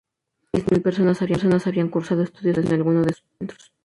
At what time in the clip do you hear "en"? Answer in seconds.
2.57-2.73